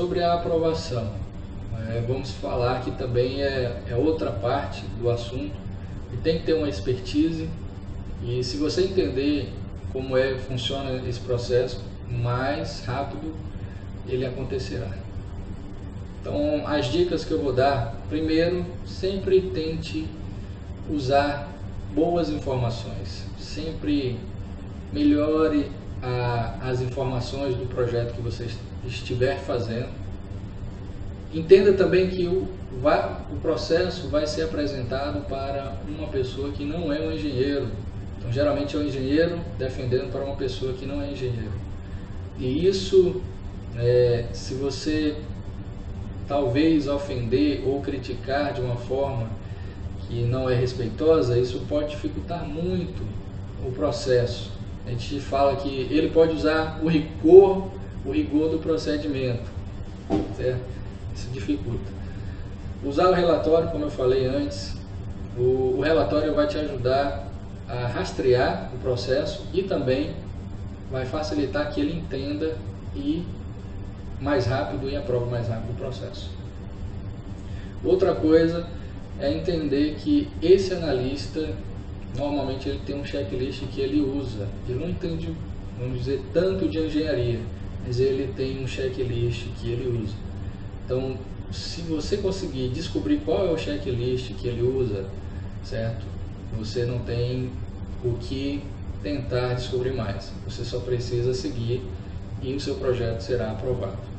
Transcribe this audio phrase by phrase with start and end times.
[0.00, 1.12] sobre a aprovação,
[1.90, 5.52] é, vamos falar que também é, é outra parte do assunto
[6.10, 7.50] e tem que ter uma expertise.
[8.22, 9.52] E se você entender
[9.92, 13.34] como é funciona esse processo, mais rápido
[14.08, 14.90] ele acontecerá.
[16.22, 20.08] Então, as dicas que eu vou dar, primeiro, sempre tente
[20.88, 21.46] usar
[21.94, 24.18] boas informações, sempre
[24.94, 25.70] melhore
[26.60, 28.48] as informações do projeto que você
[28.84, 29.88] estiver fazendo.
[31.32, 32.48] Entenda também que o,
[32.82, 37.68] vai, o processo vai ser apresentado para uma pessoa que não é um engenheiro.
[38.18, 41.52] Então, geralmente é um engenheiro defendendo para uma pessoa que não é engenheiro.
[42.38, 43.20] E isso,
[43.76, 45.16] é, se você
[46.26, 49.28] talvez ofender ou criticar de uma forma
[50.06, 53.02] que não é respeitosa, isso pode dificultar muito
[53.66, 54.50] o processo.
[54.86, 57.68] A gente fala que ele pode usar o rigor,
[58.04, 59.50] o rigor do procedimento,
[60.36, 60.62] certo?
[61.14, 61.92] Isso dificulta.
[62.84, 64.74] Usar o relatório, como eu falei antes,
[65.36, 67.26] o, o relatório vai te ajudar
[67.68, 70.14] a rastrear o processo e também
[70.90, 72.56] vai facilitar que ele entenda
[72.96, 73.24] e
[74.20, 76.30] mais rápido e aprove mais rápido o processo.
[77.84, 78.66] Outra coisa
[79.18, 81.50] é entender que esse analista
[82.16, 84.48] normalmente ele tem um checklist que ele usa.
[84.68, 85.34] Ele não entende,
[85.78, 87.40] vamos dizer, tanto de engenharia,
[87.86, 90.14] mas ele tem um checklist que ele usa.
[90.84, 91.16] Então,
[91.52, 95.04] se você conseguir descobrir qual é o checklist que ele usa,
[95.64, 96.04] certo?
[96.58, 97.50] Você não tem
[98.04, 98.62] o que
[99.02, 100.32] tentar descobrir mais.
[100.44, 101.82] Você só precisa seguir
[102.42, 104.09] e o seu projeto será aprovado.